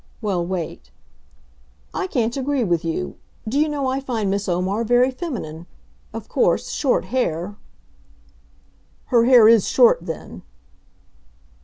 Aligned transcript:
Well, 0.19 0.43
wait. 0.43 0.89
"I 1.93 2.07
can't 2.07 2.35
agree 2.35 2.63
with 2.63 2.83
you. 2.83 3.17
Do 3.47 3.59
you 3.59 3.69
know, 3.69 3.85
I 3.85 3.99
find 3.99 4.31
Miss 4.31 4.49
Omar 4.49 4.83
very 4.83 5.11
feminine. 5.11 5.67
Of 6.11 6.27
course, 6.27 6.71
short 6.71 7.05
hair" 7.13 7.55
"Her 9.13 9.25
hair 9.25 9.47
is 9.47 9.67
short, 9.67 9.99
then!" 10.01 10.41